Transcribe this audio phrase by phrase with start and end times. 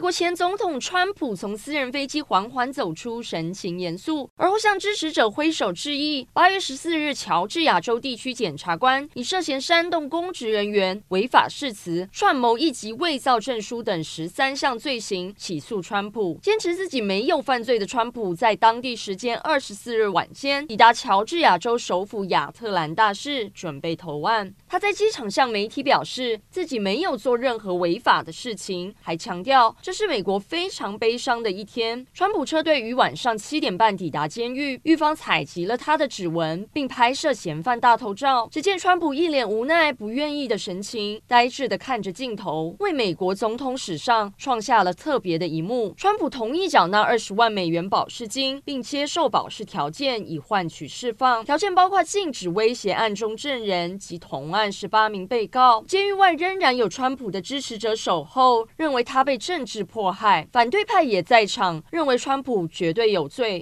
[0.00, 6.26] 美国前总统川普从私人飞机缓缓走出，神情严肃，而后向支持者挥手致意。
[6.32, 16.38] 八月十四日，乔治亚州地区检察官以涉嫌煽动公职人员、违法誓词、串谋一级伪造证书等十三项罪行起诉川普。
[16.42, 24.54] 坚持自己没有犯罪的川普，在当地时间二十四日晚间抵达乔治亚州首府亚特兰大市，准备投案。
[24.66, 29.76] 他在机场向媒体表示，自己没有做任何违法的事情，还强调。
[29.90, 32.06] 这是美国非常悲伤的一天。
[32.14, 38.48] 川普车队于晚上七点半抵达监狱，狱方采集了他的指纹，并拍摄嫌犯大头照。
[38.52, 45.92] 只见川普一脸无奈、不愿意的神情，呆滞地看着镜头，为美国总统史上创下了特别的一幕。
[45.96, 51.44] 川普同意缴纳二十万美元保释金，并接受保释条件以换取释放。
[51.44, 55.82] 条件包括禁止威胁案中证人及同案十八名被告。
[55.88, 59.80] 监狱外仍然有川普的支持者守候，认为他被政是。
[59.90, 63.58] 迫害，反对派也在场，认为川普绝对有罪。